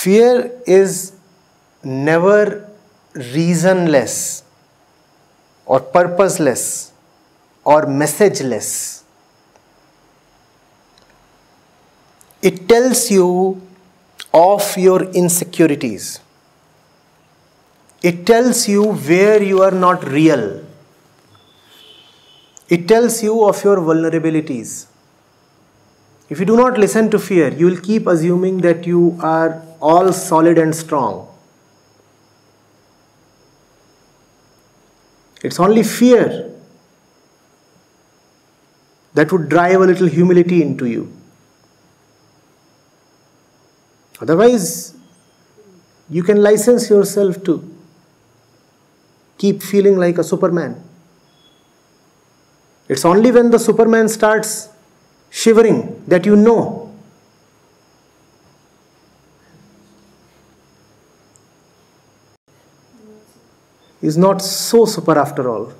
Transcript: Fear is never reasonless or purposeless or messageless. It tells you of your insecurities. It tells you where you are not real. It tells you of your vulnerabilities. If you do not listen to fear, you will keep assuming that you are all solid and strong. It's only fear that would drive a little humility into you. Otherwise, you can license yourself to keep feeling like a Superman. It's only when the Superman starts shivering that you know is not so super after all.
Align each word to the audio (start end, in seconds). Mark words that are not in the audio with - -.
Fear 0.00 0.50
is 0.66 1.12
never 1.84 2.66
reasonless 3.14 4.42
or 5.66 5.80
purposeless 5.80 6.92
or 7.64 7.82
messageless. 7.86 9.02
It 12.40 12.66
tells 12.66 13.10
you 13.10 13.60
of 14.32 14.76
your 14.78 15.02
insecurities. 15.02 16.20
It 18.02 18.24
tells 18.26 18.66
you 18.68 18.92
where 18.92 19.42
you 19.42 19.62
are 19.62 19.76
not 19.86 20.04
real. 20.04 20.64
It 22.70 22.88
tells 22.88 23.22
you 23.22 23.44
of 23.44 23.62
your 23.64 23.76
vulnerabilities. 23.76 24.86
If 26.30 26.38
you 26.38 26.46
do 26.46 26.56
not 26.56 26.78
listen 26.78 27.10
to 27.10 27.18
fear, 27.18 27.48
you 27.48 27.66
will 27.66 27.80
keep 27.80 28.06
assuming 28.06 28.58
that 28.58 28.86
you 28.86 29.18
are 29.20 29.62
all 29.82 30.12
solid 30.12 30.58
and 30.58 30.74
strong. 30.74 31.26
It's 35.42 35.58
only 35.58 35.82
fear 35.82 36.54
that 39.14 39.32
would 39.32 39.48
drive 39.48 39.80
a 39.80 39.86
little 39.86 40.06
humility 40.06 40.62
into 40.62 40.86
you. 40.86 41.12
Otherwise, 44.20 44.94
you 46.08 46.22
can 46.22 46.42
license 46.42 46.88
yourself 46.88 47.42
to 47.44 47.68
keep 49.36 49.62
feeling 49.62 49.96
like 49.96 50.18
a 50.18 50.22
Superman. 50.22 50.80
It's 52.88 53.04
only 53.04 53.32
when 53.32 53.50
the 53.50 53.58
Superman 53.58 54.08
starts 54.08 54.69
shivering 55.30 56.04
that 56.06 56.26
you 56.26 56.36
know 56.36 56.92
is 64.02 64.16
not 64.16 64.42
so 64.42 64.84
super 64.84 65.18
after 65.18 65.48
all. 65.48 65.72